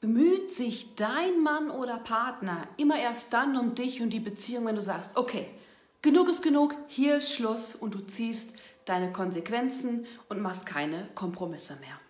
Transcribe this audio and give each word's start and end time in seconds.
Bemüht 0.00 0.52
sich 0.52 0.94
dein 0.94 1.42
Mann 1.42 1.70
oder 1.70 1.98
Partner 1.98 2.66
immer 2.78 2.98
erst 2.98 3.32
dann 3.34 3.56
um 3.56 3.74
dich 3.74 4.00
und 4.00 4.10
die 4.10 4.20
Beziehung, 4.20 4.64
wenn 4.66 4.76
du 4.76 4.82
sagst, 4.82 5.16
okay, 5.16 5.46
genug 6.00 6.30
ist 6.30 6.42
genug, 6.42 6.74
hier 6.86 7.16
ist 7.16 7.34
Schluss 7.34 7.74
und 7.74 7.94
du 7.94 7.98
ziehst 7.98 8.54
deine 8.86 9.12
Konsequenzen 9.12 10.06
und 10.30 10.40
machst 10.40 10.64
keine 10.64 11.06
Kompromisse 11.14 11.76
mehr. 11.80 12.00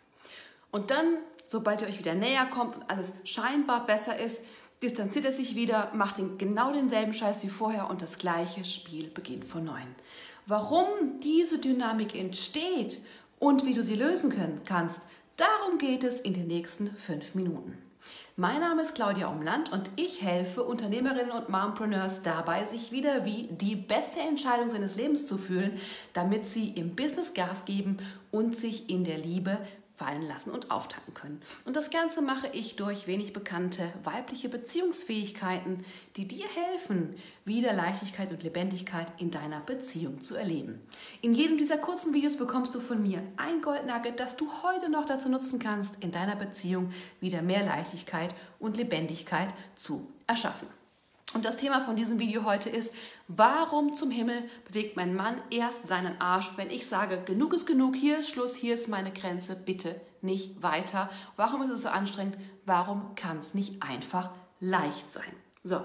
Und 0.70 0.92
dann, 0.92 1.18
sobald 1.48 1.82
ihr 1.82 1.88
euch 1.88 1.98
wieder 1.98 2.14
näher 2.14 2.46
kommt 2.46 2.76
und 2.76 2.88
alles 2.88 3.12
scheinbar 3.24 3.86
besser 3.86 4.16
ist, 4.16 4.40
distanziert 4.82 5.24
er 5.24 5.32
sich 5.32 5.56
wieder, 5.56 5.90
macht 5.94 6.18
den, 6.18 6.38
genau 6.38 6.72
denselben 6.72 7.12
Scheiß 7.12 7.42
wie 7.42 7.48
vorher 7.48 7.90
und 7.90 8.02
das 8.02 8.18
gleiche 8.18 8.64
Spiel 8.64 9.08
beginnt 9.08 9.44
von 9.44 9.64
neuem. 9.64 9.94
Warum 10.46 11.20
diese 11.22 11.58
Dynamik 11.58 12.14
entsteht 12.14 13.00
und 13.38 13.66
wie 13.66 13.74
du 13.74 13.82
sie 13.82 13.96
lösen 13.96 14.30
können, 14.30 14.62
kannst, 14.64 15.02
darum 15.40 15.78
geht 15.78 16.04
es 16.04 16.20
in 16.20 16.34
den 16.34 16.46
nächsten 16.46 16.94
fünf 16.96 17.34
Minuten. 17.34 17.78
Mein 18.36 18.60
Name 18.60 18.82
ist 18.82 18.94
Claudia 18.94 19.28
Umland 19.28 19.72
und 19.72 19.90
ich 19.96 20.22
helfe 20.22 20.62
Unternehmerinnen 20.62 21.30
und 21.30 21.48
Mompreneurs 21.48 22.22
dabei, 22.22 22.64
sich 22.66 22.92
wieder 22.92 23.24
wie 23.24 23.48
die 23.50 23.74
beste 23.74 24.20
Entscheidung 24.20 24.70
seines 24.70 24.96
Lebens 24.96 25.26
zu 25.26 25.38
fühlen, 25.38 25.78
damit 26.12 26.46
sie 26.46 26.68
im 26.68 26.94
Business 26.94 27.34
Gas 27.34 27.64
geben 27.64 27.98
und 28.30 28.56
sich 28.56 28.88
in 28.90 29.04
der 29.04 29.18
Liebe 29.18 29.58
fallen 30.00 30.22
lassen 30.22 30.50
und 30.50 30.70
auftanken 30.70 31.12
können. 31.12 31.42
Und 31.66 31.76
das 31.76 31.90
Ganze 31.90 32.22
mache 32.22 32.48
ich 32.48 32.74
durch 32.76 33.06
wenig 33.06 33.34
bekannte 33.34 33.92
weibliche 34.02 34.48
Beziehungsfähigkeiten, 34.48 35.84
die 36.16 36.26
dir 36.26 36.46
helfen, 36.48 37.16
wieder 37.44 37.74
Leichtigkeit 37.74 38.32
und 38.32 38.42
Lebendigkeit 38.42 39.12
in 39.18 39.30
deiner 39.30 39.60
Beziehung 39.60 40.24
zu 40.24 40.36
erleben. 40.36 40.80
In 41.20 41.34
jedem 41.34 41.58
dieser 41.58 41.76
kurzen 41.76 42.14
Videos 42.14 42.38
bekommst 42.38 42.74
du 42.74 42.80
von 42.80 43.02
mir 43.02 43.22
ein 43.36 43.60
Goldnugget, 43.60 44.18
das 44.18 44.36
du 44.36 44.50
heute 44.62 44.88
noch 44.88 45.04
dazu 45.04 45.28
nutzen 45.28 45.58
kannst, 45.58 46.02
in 46.02 46.12
deiner 46.12 46.36
Beziehung 46.36 46.92
wieder 47.20 47.42
mehr 47.42 47.62
Leichtigkeit 47.62 48.34
und 48.58 48.78
Lebendigkeit 48.78 49.50
zu 49.76 50.10
erschaffen. 50.26 50.79
Und 51.32 51.44
das 51.44 51.56
Thema 51.56 51.80
von 51.80 51.94
diesem 51.94 52.18
Video 52.18 52.44
heute 52.44 52.70
ist, 52.70 52.92
warum 53.28 53.94
zum 53.94 54.10
Himmel 54.10 54.42
bewegt 54.66 54.96
mein 54.96 55.14
Mann 55.14 55.40
erst 55.50 55.86
seinen 55.86 56.20
Arsch, 56.20 56.50
wenn 56.56 56.70
ich 56.70 56.86
sage, 56.86 57.22
genug 57.24 57.54
ist 57.54 57.66
genug, 57.66 57.94
hier 57.94 58.18
ist 58.18 58.30
Schluss, 58.30 58.56
hier 58.56 58.74
ist 58.74 58.88
meine 58.88 59.12
Grenze, 59.12 59.54
bitte 59.54 60.00
nicht 60.22 60.60
weiter. 60.62 61.08
Warum 61.36 61.62
ist 61.62 61.70
es 61.70 61.82
so 61.82 61.88
anstrengend? 61.88 62.36
Warum 62.66 63.14
kann 63.14 63.38
es 63.38 63.54
nicht 63.54 63.80
einfach 63.80 64.30
leicht 64.58 65.12
sein? 65.12 65.32
So, 65.62 65.84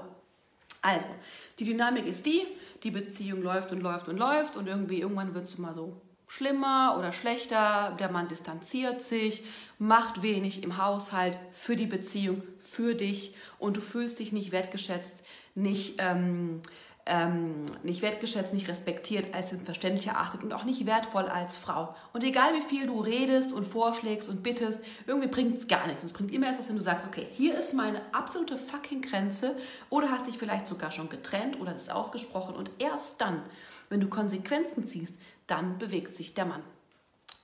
also, 0.81 1.09
die 1.59 1.65
Dynamik 1.65 2.07
ist 2.07 2.25
die, 2.25 2.43
die 2.83 2.91
Beziehung 2.91 3.41
läuft 3.41 3.71
und 3.71 3.81
läuft 3.81 4.07
und 4.07 4.17
läuft 4.17 4.57
und 4.57 4.67
irgendwie 4.67 5.01
irgendwann 5.01 5.33
wird 5.35 5.47
es 5.47 5.55
immer 5.55 5.73
so 5.73 6.01
schlimmer 6.27 6.95
oder 6.97 7.11
schlechter, 7.11 7.95
der 7.99 8.11
Mann 8.11 8.27
distanziert 8.27 9.01
sich, 9.01 9.43
macht 9.77 10.21
wenig 10.21 10.63
im 10.63 10.77
Haushalt 10.77 11.37
für 11.53 11.75
die 11.75 11.85
Beziehung, 11.85 12.43
für 12.59 12.95
dich 12.95 13.35
und 13.59 13.77
du 13.77 13.81
fühlst 13.81 14.19
dich 14.19 14.31
nicht 14.31 14.51
wertgeschätzt, 14.51 15.23
nicht, 15.53 15.95
ähm, 15.99 16.61
ähm, 17.07 17.65
nicht 17.83 18.01
wertgeschätzt, 18.01 18.53
nicht 18.53 18.67
respektiert, 18.67 19.33
als 19.35 19.49
selbstverständlich 19.49 20.07
erachtet 20.07 20.43
und 20.43 20.53
auch 20.53 20.63
nicht 20.63 20.85
wertvoll 20.87 21.25
als 21.25 21.55
Frau. 21.55 21.95
Und 22.13 22.23
egal 22.23 22.55
wie 22.55 22.61
viel 22.61 22.87
du 22.87 22.99
redest 22.99 23.51
und 23.53 23.67
vorschlägst 23.67 24.27
und 24.27 24.41
bittest, 24.41 24.79
irgendwie 25.05 25.27
bringt 25.27 25.59
es 25.59 25.67
gar 25.67 25.85
nichts. 25.85 26.03
Es 26.03 26.13
bringt 26.13 26.33
immer 26.33 26.47
erst 26.47 26.59
was, 26.59 26.69
wenn 26.69 26.77
du 26.77 26.81
sagst, 26.81 27.05
okay, 27.05 27.27
hier 27.31 27.57
ist 27.57 27.75
meine 27.75 28.01
absolute 28.11 28.57
fucking 28.57 29.01
Grenze 29.01 29.55
oder 29.91 30.09
hast 30.09 30.25
dich 30.25 30.37
vielleicht 30.39 30.67
sogar 30.67 30.89
schon 30.89 31.09
getrennt 31.09 31.59
oder 31.61 31.73
das 31.73 31.89
ausgesprochen 31.89 32.55
und 32.55 32.71
erst 32.79 33.21
dann, 33.21 33.43
wenn 33.89 33.99
du 33.99 34.07
Konsequenzen 34.07 34.87
ziehst, 34.87 35.15
dann 35.45 35.77
bewegt 35.77 36.15
sich 36.15 36.33
der 36.33 36.45
Mann. 36.45 36.63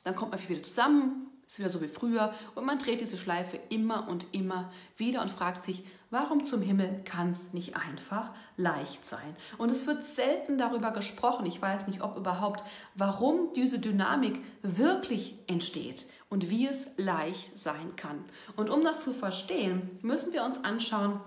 Dann 0.03 0.15
kommt 0.15 0.31
man 0.31 0.49
wieder 0.49 0.63
zusammen, 0.63 1.27
ist 1.51 1.59
wieder 1.59 1.69
so 1.69 1.81
wie 1.81 1.89
früher 1.89 2.33
und 2.55 2.65
man 2.65 2.77
dreht 2.77 3.01
diese 3.01 3.17
Schleife 3.17 3.59
immer 3.67 4.07
und 4.07 4.25
immer 4.31 4.71
wieder 4.95 5.21
und 5.21 5.29
fragt 5.29 5.63
sich, 5.63 5.83
warum 6.09 6.45
zum 6.45 6.61
Himmel 6.61 7.01
kann 7.03 7.31
es 7.31 7.51
nicht 7.51 7.75
einfach 7.75 8.31
leicht 8.55 9.05
sein? 9.05 9.35
Und 9.57 9.69
es 9.69 9.85
wird 9.85 10.05
selten 10.05 10.57
darüber 10.57 10.91
gesprochen, 10.91 11.45
ich 11.45 11.61
weiß 11.61 11.87
nicht, 11.87 12.01
ob 12.01 12.15
überhaupt, 12.15 12.63
warum 12.95 13.51
diese 13.53 13.79
Dynamik 13.79 14.39
wirklich 14.61 15.35
entsteht 15.47 16.05
und 16.29 16.49
wie 16.49 16.67
es 16.67 16.87
leicht 16.95 17.59
sein 17.59 17.97
kann. 17.97 18.23
Und 18.55 18.69
um 18.69 18.85
das 18.85 19.01
zu 19.01 19.11
verstehen, 19.11 19.99
müssen 20.01 20.31
wir 20.31 20.45
uns 20.45 20.63
anschauen, 20.63 21.19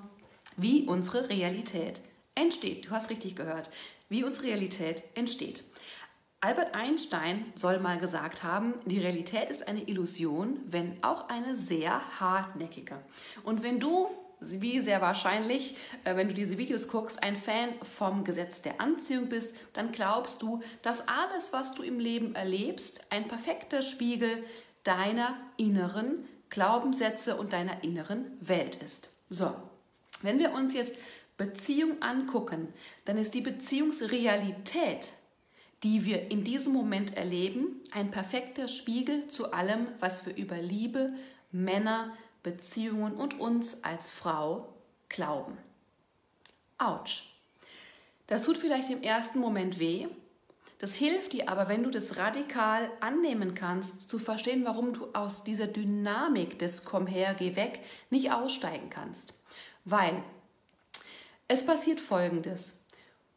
wie 0.56 0.86
unsere 0.86 1.28
Realität 1.28 2.00
entsteht. 2.34 2.86
Du 2.86 2.92
hast 2.92 3.10
richtig 3.10 3.36
gehört, 3.36 3.68
wie 4.08 4.24
unsere 4.24 4.46
Realität 4.46 5.02
entsteht. 5.14 5.64
Albert 6.44 6.74
Einstein 6.74 7.50
soll 7.56 7.78
mal 7.78 7.96
gesagt 7.96 8.42
haben, 8.42 8.74
die 8.84 8.98
Realität 8.98 9.48
ist 9.48 9.66
eine 9.66 9.88
Illusion, 9.88 10.60
wenn 10.66 11.02
auch 11.02 11.30
eine 11.30 11.56
sehr 11.56 12.20
hartnäckige. 12.20 12.96
Und 13.44 13.62
wenn 13.62 13.80
du, 13.80 14.10
wie 14.40 14.80
sehr 14.80 15.00
wahrscheinlich, 15.00 15.78
äh, 16.04 16.16
wenn 16.16 16.28
du 16.28 16.34
diese 16.34 16.58
Videos 16.58 16.88
guckst, 16.88 17.22
ein 17.22 17.38
Fan 17.38 17.70
vom 17.80 18.24
Gesetz 18.24 18.60
der 18.60 18.78
Anziehung 18.78 19.30
bist, 19.30 19.56
dann 19.72 19.90
glaubst 19.90 20.42
du, 20.42 20.62
dass 20.82 21.08
alles, 21.08 21.54
was 21.54 21.72
du 21.72 21.82
im 21.82 21.98
Leben 21.98 22.34
erlebst, 22.34 23.00
ein 23.08 23.26
perfekter 23.26 23.80
Spiegel 23.80 24.44
deiner 24.82 25.38
inneren 25.56 26.28
Glaubenssätze 26.50 27.36
und 27.36 27.54
deiner 27.54 27.82
inneren 27.82 28.26
Welt 28.42 28.76
ist. 28.84 29.08
So, 29.30 29.50
wenn 30.20 30.38
wir 30.38 30.52
uns 30.52 30.74
jetzt 30.74 30.94
Beziehung 31.38 32.02
angucken, 32.02 32.68
dann 33.06 33.16
ist 33.16 33.32
die 33.32 33.40
Beziehungsrealität 33.40 35.14
die 35.84 36.06
wir 36.06 36.30
in 36.30 36.42
diesem 36.42 36.72
Moment 36.72 37.16
erleben, 37.16 37.80
ein 37.92 38.10
perfekter 38.10 38.68
Spiegel 38.68 39.28
zu 39.28 39.52
allem, 39.52 39.86
was 40.00 40.26
wir 40.26 40.34
über 40.34 40.56
Liebe, 40.56 41.12
Männer, 41.52 42.16
Beziehungen 42.42 43.14
und 43.14 43.38
uns 43.38 43.84
als 43.84 44.10
Frau 44.10 44.74
glauben. 45.10 45.58
Autsch. 46.78 47.24
Das 48.26 48.42
tut 48.42 48.56
vielleicht 48.56 48.88
im 48.88 49.02
ersten 49.02 49.38
Moment 49.38 49.78
weh. 49.78 50.08
Das 50.78 50.94
hilft 50.94 51.34
dir 51.34 51.48
aber, 51.48 51.68
wenn 51.68 51.82
du 51.82 51.90
das 51.90 52.16
radikal 52.16 52.90
annehmen 53.00 53.54
kannst, 53.54 54.08
zu 54.08 54.18
verstehen, 54.18 54.64
warum 54.64 54.94
du 54.94 55.08
aus 55.12 55.44
dieser 55.44 55.66
Dynamik 55.66 56.58
des 56.58 56.84
Komm 56.84 57.06
her, 57.06 57.34
geh 57.38 57.56
weg 57.56 57.80
nicht 58.10 58.32
aussteigen 58.32 58.88
kannst. 58.90 59.34
Weil 59.84 60.22
es 61.46 61.64
passiert 61.64 62.00
Folgendes. 62.00 62.83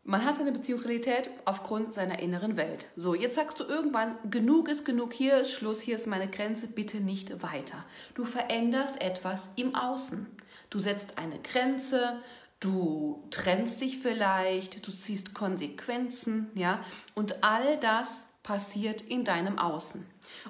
Man 0.10 0.24
hat 0.24 0.38
seine 0.38 0.54
Beziehungsrealität 0.54 1.30
aufgrund 1.44 1.94
seiner 1.94 2.20
inneren 2.20 2.56
Welt. 2.56 2.86
So, 2.96 3.14
jetzt 3.14 3.36
sagst 3.36 3.60
du 3.60 3.66
irgendwann, 3.66 4.16
genug 4.30 4.70
ist 4.70 4.86
genug, 4.86 5.12
hier 5.12 5.36
ist 5.36 5.52
Schluss, 5.52 5.82
hier 5.82 5.98
ist 5.98 6.08
meine 6.08 6.30
Grenze, 6.30 6.68
bitte 6.68 7.02
nicht 7.02 7.44
weiter. 7.44 7.84
Du 8.14 8.24
veränderst 8.24 9.02
etwas 9.02 9.50
im 9.58 9.76
Außen. 9.76 10.26
Du 10.70 10.80
setzt 10.80 11.18
eine 11.18 11.38
Grenze, 11.40 12.22
du 12.62 13.22
trennst 13.32 13.82
dich 13.82 14.00
vielleicht, 14.00 14.88
du 14.88 14.94
ziehst 14.94 15.34
Konsequenzen, 15.34 16.52
ja, 16.56 16.80
und 17.14 17.44
all 17.44 17.76
das 17.76 18.24
passiert 18.44 19.02
in 19.02 19.26
deinem 19.26 19.60
Außen. 19.60 20.06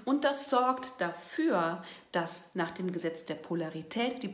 Und 0.05 0.23
das 0.23 0.51
sorgt 0.51 1.01
dafür, 1.01 1.83
dass 2.11 2.51
nach 2.53 2.69
dem 2.69 2.91
Gesetz 2.91 3.25
der 3.25 3.33
Polarität, 3.33 4.21
die 4.21 4.27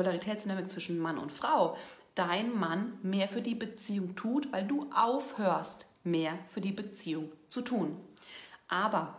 Polaritätsdynamik 0.00 0.70
zwischen 0.70 0.98
Mann 0.98 1.18
und 1.18 1.30
Frau, 1.30 1.76
dein 2.14 2.58
Mann 2.58 2.94
mehr 3.02 3.28
für 3.28 3.42
die 3.42 3.54
Beziehung 3.54 4.16
tut, 4.16 4.50
weil 4.50 4.66
du 4.66 4.90
aufhörst, 4.94 5.84
mehr 6.04 6.38
für 6.48 6.62
die 6.62 6.72
Beziehung 6.72 7.30
zu 7.50 7.60
tun. 7.60 7.98
Aber 8.66 9.18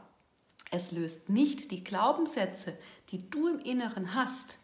es 0.71 0.91
löst 0.91 1.29
nicht 1.29 1.69
die 1.69 1.83
Glaubenssätze, 1.83 2.75
die 3.11 3.29
du 3.29 3.47
im 3.47 3.59
Inneren 3.59 4.15
hast, 4.15 4.57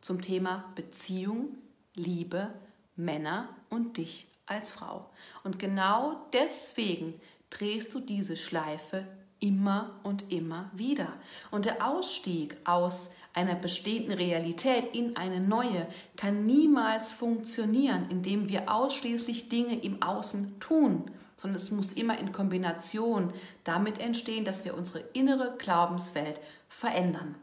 zum 0.00 0.20
Thema 0.20 0.72
Beziehung, 0.76 1.58
Liebe, 1.96 2.54
Männer 2.94 3.48
und 3.68 3.96
dich 3.96 4.28
als 4.46 4.70
Frau. 4.70 5.10
Und 5.42 5.58
genau 5.58 6.24
deswegen 6.32 7.20
drehst 7.50 7.92
du 7.94 7.98
diese 7.98 8.36
Schleife 8.36 9.08
immer 9.40 9.98
und 10.04 10.30
immer 10.30 10.70
wieder. 10.72 11.14
Und 11.50 11.64
der 11.64 11.84
Ausstieg 11.84 12.56
aus 12.64 13.10
einer 13.34 13.56
bestehenden 13.56 14.14
Realität 14.14 14.94
in 14.94 15.16
eine 15.16 15.40
neue 15.40 15.86
kann 16.16 16.46
niemals 16.46 17.12
funktionieren, 17.12 18.06
indem 18.08 18.48
wir 18.48 18.72
ausschließlich 18.72 19.48
Dinge 19.48 19.78
im 19.80 20.02
Außen 20.02 20.58
tun, 20.60 21.10
sondern 21.36 21.56
es 21.56 21.70
muss 21.70 21.92
immer 21.92 22.18
in 22.18 22.32
Kombination 22.32 23.32
damit 23.64 23.98
entstehen, 23.98 24.44
dass 24.44 24.64
wir 24.64 24.74
unsere 24.74 25.00
innere 25.12 25.56
Glaubenswelt 25.58 26.40
verändern. 26.68 27.34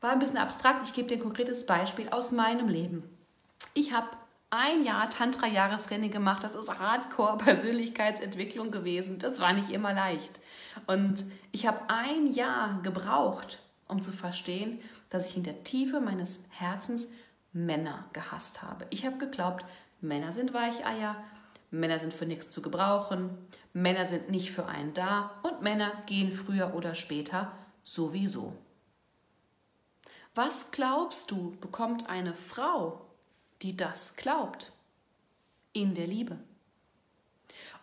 War 0.00 0.12
ein 0.12 0.20
bisschen 0.20 0.38
abstrakt, 0.38 0.86
ich 0.86 0.94
gebe 0.94 1.08
dir 1.08 1.16
ein 1.16 1.22
konkretes 1.22 1.66
Beispiel 1.66 2.08
aus 2.10 2.30
meinem 2.32 2.68
Leben. 2.68 3.02
Ich 3.74 3.92
habe 3.92 4.08
ein 4.50 4.84
Jahr 4.84 5.10
Tantra-Jahrestraining 5.10 6.10
gemacht. 6.10 6.44
Das 6.44 6.54
ist 6.54 6.70
Hardcore-Persönlichkeitsentwicklung 6.78 8.70
gewesen. 8.70 9.18
Das 9.18 9.40
war 9.40 9.52
nicht 9.52 9.70
immer 9.70 9.92
leicht. 9.92 10.40
Und 10.86 11.24
ich 11.52 11.66
habe 11.66 11.90
ein 11.90 12.32
Jahr 12.32 12.80
gebraucht, 12.82 13.60
um 13.88 14.02
zu 14.02 14.12
verstehen, 14.12 14.80
dass 15.10 15.30
ich 15.30 15.36
in 15.36 15.42
der 15.42 15.64
Tiefe 15.64 16.00
meines 16.00 16.40
Herzens 16.50 17.08
Männer 17.52 18.04
gehasst 18.12 18.62
habe. 18.62 18.86
Ich 18.90 19.06
habe 19.06 19.18
geglaubt, 19.18 19.64
Männer 20.00 20.32
sind 20.32 20.52
Weicheier, 20.52 21.16
Männer 21.70 21.98
sind 21.98 22.12
für 22.12 22.26
nichts 22.26 22.50
zu 22.50 22.62
gebrauchen, 22.62 23.30
Männer 23.72 24.06
sind 24.06 24.30
nicht 24.30 24.50
für 24.50 24.66
einen 24.66 24.94
da 24.94 25.30
und 25.42 25.62
Männer 25.62 25.92
gehen 26.06 26.32
früher 26.32 26.74
oder 26.74 26.94
später 26.94 27.52
sowieso. 27.82 28.56
Was 30.34 30.70
glaubst 30.70 31.30
du, 31.30 31.56
bekommt 31.60 32.08
eine 32.08 32.34
Frau, 32.34 33.06
die 33.62 33.76
das 33.76 34.16
glaubt? 34.16 34.72
In 35.72 35.94
der 35.94 36.06
Liebe. 36.06 36.38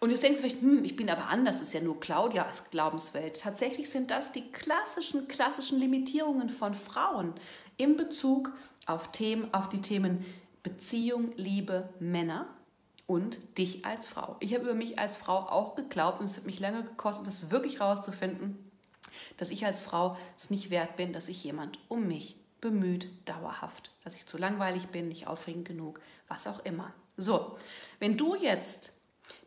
Und 0.03 0.09
du 0.09 0.17
denkst 0.17 0.41
vielleicht, 0.41 0.59
hm, 0.59 0.83
ich 0.83 0.97
bin 0.97 1.09
aber 1.09 1.29
anders, 1.29 1.61
ist 1.61 1.71
ja 1.71 1.79
nur 1.79 1.97
Claudias 1.97 2.69
Glaubenswelt. 2.69 3.39
Tatsächlich 3.39 3.89
sind 3.89 4.11
das 4.11 4.33
die 4.33 4.51
klassischen, 4.51 5.29
klassischen 5.29 5.79
Limitierungen 5.79 6.49
von 6.49 6.73
Frauen 6.73 7.33
in 7.77 7.95
Bezug 7.95 8.51
auf, 8.85 9.13
Themen, 9.13 9.53
auf 9.53 9.69
die 9.69 9.79
Themen 9.79 10.25
Beziehung, 10.61 11.31
Liebe, 11.37 11.87
Männer 12.01 12.47
und 13.07 13.57
dich 13.57 13.85
als 13.85 14.09
Frau. 14.09 14.35
Ich 14.41 14.53
habe 14.53 14.65
über 14.65 14.73
mich 14.73 14.99
als 14.99 15.15
Frau 15.15 15.37
auch 15.37 15.75
geglaubt 15.75 16.19
und 16.19 16.25
es 16.25 16.35
hat 16.35 16.45
mich 16.45 16.59
lange 16.59 16.83
gekostet, 16.83 17.27
das 17.27 17.49
wirklich 17.49 17.79
rauszufinden, 17.79 18.57
dass 19.37 19.51
ich 19.51 19.65
als 19.65 19.81
Frau 19.81 20.17
es 20.37 20.49
nicht 20.49 20.69
wert 20.69 20.97
bin, 20.97 21.13
dass 21.13 21.27
sich 21.27 21.41
jemand 21.45 21.79
um 21.87 22.09
mich 22.09 22.35
bemüht, 22.59 23.07
dauerhaft, 23.23 23.91
dass 24.03 24.15
ich 24.15 24.25
zu 24.25 24.37
langweilig 24.37 24.87
bin, 24.87 25.07
nicht 25.07 25.27
aufregend 25.27 25.65
genug, 25.65 26.01
was 26.27 26.45
auch 26.45 26.59
immer. 26.65 26.93
So, 27.15 27.57
wenn 27.99 28.17
du 28.17 28.35
jetzt 28.35 28.91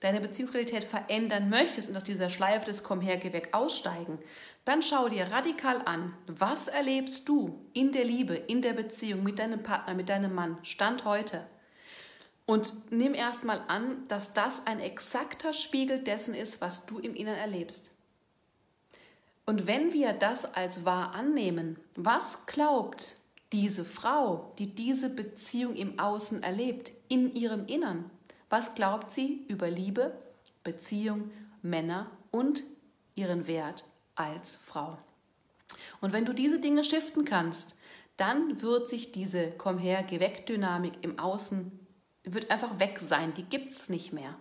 deine 0.00 0.20
Beziehungsrealität 0.20 0.84
verändern 0.84 1.48
möchtest 1.48 1.90
und 1.90 1.96
aus 1.96 2.04
dieser 2.04 2.30
Schleife 2.30 2.66
des 2.66 2.82
Komm 2.82 3.00
her, 3.00 3.16
geh 3.16 3.32
weg 3.32 3.50
aussteigen, 3.52 4.18
dann 4.64 4.82
schau 4.82 5.08
dir 5.08 5.30
radikal 5.30 5.82
an, 5.84 6.12
was 6.26 6.68
erlebst 6.68 7.28
du 7.28 7.64
in 7.72 7.92
der 7.92 8.04
Liebe, 8.04 8.34
in 8.34 8.62
der 8.62 8.72
Beziehung 8.72 9.22
mit 9.22 9.38
deinem 9.38 9.62
Partner, 9.62 9.94
mit 9.94 10.08
deinem 10.08 10.34
Mann, 10.34 10.58
Stand 10.62 11.04
heute. 11.04 11.46
Und 12.46 12.72
nimm 12.90 13.14
erstmal 13.14 13.62
an, 13.68 14.06
dass 14.08 14.32
das 14.32 14.66
ein 14.66 14.80
exakter 14.80 15.52
Spiegel 15.52 16.02
dessen 16.02 16.34
ist, 16.34 16.60
was 16.60 16.86
du 16.86 16.98
im 16.98 17.14
Inneren 17.14 17.38
erlebst. 17.38 17.92
Und 19.46 19.68
wenn 19.68 19.92
wir 19.92 20.12
das 20.12 20.44
als 20.44 20.84
wahr 20.84 21.14
annehmen, 21.14 21.78
was 21.94 22.46
glaubt 22.46 23.16
diese 23.52 23.84
Frau, 23.84 24.52
die 24.58 24.74
diese 24.74 25.08
Beziehung 25.08 25.76
im 25.76 25.98
Außen 26.00 26.42
erlebt, 26.42 26.90
in 27.08 27.32
ihrem 27.34 27.66
Innern? 27.66 28.10
Was 28.48 28.74
glaubt 28.74 29.12
sie 29.12 29.44
über 29.48 29.70
Liebe, 29.70 30.12
Beziehung, 30.62 31.30
Männer 31.62 32.10
und 32.30 32.62
ihren 33.14 33.46
Wert 33.46 33.84
als 34.14 34.56
Frau? 34.56 34.98
Und 36.00 36.12
wenn 36.12 36.24
du 36.24 36.32
diese 36.32 36.60
Dinge 36.60 36.84
shiften 36.84 37.24
kannst, 37.24 37.74
dann 38.16 38.62
wird 38.62 38.88
sich 38.88 39.12
diese 39.12 39.50
Komm 39.52 39.78
her, 39.78 40.02
geh 40.02 40.20
weg 40.20 40.46
Dynamik 40.46 40.94
im 41.02 41.18
Außen 41.18 41.86
wird 42.26 42.50
einfach 42.50 42.78
weg 42.78 42.98
sein, 43.00 43.32
die 43.34 43.44
gibt 43.44 43.72
es 43.72 43.88
nicht 43.88 44.12
mehr. 44.12 44.34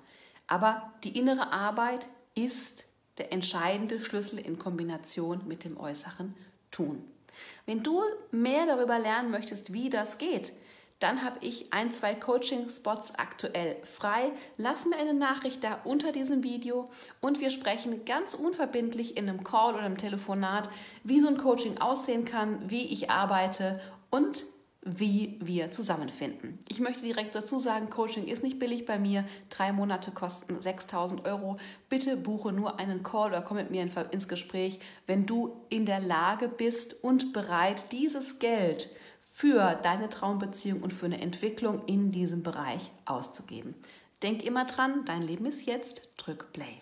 Aber 0.48 0.92
die 1.04 1.18
innere 1.18 1.52
Arbeit 1.52 2.08
ist 2.34 2.86
der 3.18 3.32
entscheidende 3.32 4.00
Schlüssel 4.00 4.40
in 4.40 4.60
Kombination 4.60 5.48
mit 5.48 5.64
dem 5.64 5.78
äußeren 5.78 6.36
Tun. 6.72 7.04
Wenn 7.66 7.84
du 7.84 8.02
mehr 8.32 8.66
darüber 8.66 9.00
lernen 9.00 9.32
möchtest, 9.32 9.72
wie 9.72 9.90
das 9.90 10.18
geht, 10.18 10.52
dann 11.00 11.24
habe 11.24 11.38
ich 11.42 11.74
ein, 11.74 11.92
zwei 11.92 12.16
Coaching-Spots 12.16 13.16
aktuell 13.16 13.78
frei. 13.84 14.32
Lass 14.58 14.86
mir 14.86 14.98
eine 14.98 15.14
Nachricht 15.14 15.64
da 15.64 15.80
unter 15.84 16.12
diesem 16.12 16.44
Video 16.44 16.90
und 17.22 17.42
wir 17.42 17.50
sprechen 17.50 18.06
ganz 18.06 18.34
unverbindlich 18.34 19.18
in 19.18 19.28
einem 19.28 19.44
Call 19.44 19.74
oder 19.74 19.84
einem 19.84 19.98
Telefonat, 19.98 20.70
wie 21.04 21.20
so 21.20 21.28
ein 21.28 21.38
Coaching 21.38 21.80
aussehen 21.80 22.24
kann, 22.24 22.70
wie 22.70 22.86
ich 22.86 23.10
arbeite 23.10 23.82
und 24.10 24.46
wie 24.88 25.40
wir 25.42 25.72
zusammenfinden. 25.72 26.60
Ich 26.70 26.80
möchte 26.80 27.02
direkt 27.02 27.34
dazu 27.34 27.58
sagen, 27.58 27.90
Coaching 27.90 28.28
ist 28.28 28.44
nicht 28.44 28.60
billig 28.60 28.86
bei 28.86 29.00
mir. 29.00 29.26
Drei 29.50 29.74
Monate 29.74 30.12
kosten 30.12 30.62
6000 30.62 31.26
Euro. 31.26 31.58
Bitte 31.90 32.16
buche 32.16 32.52
nur 32.52 32.80
einen 32.80 33.02
Call 33.02 33.30
oder 33.30 33.42
komm 33.42 33.58
mit 33.58 33.72
mir 33.72 33.90
ins 34.12 34.28
Gespräch, 34.28 34.80
wenn 35.08 35.26
du 35.26 35.58
in 35.70 35.88
der 35.88 36.00
Lage 36.00 36.48
bist 36.48 37.04
und 37.04 37.34
bereit, 37.34 37.92
dieses 37.92 38.38
Geld 38.38 38.90
für 39.36 39.76
deine 39.84 40.08
Traumbeziehung 40.08 40.82
und 40.82 40.94
für 40.94 41.08
eine 41.08 41.20
Entwicklung 41.20 41.84
in 41.88 42.14
diesem 42.14 42.42
Bereich 42.42 42.90
auszugeben. 43.04 43.76
Denk 44.24 44.44
immer 44.44 44.64
dran, 44.64 45.04
dein 45.04 45.24
Leben 45.24 45.46
ist 45.46 45.66
jetzt, 45.66 46.08
drück 46.16 46.54
Play. 46.54 46.78